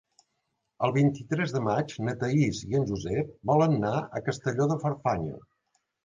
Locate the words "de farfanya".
4.73-5.35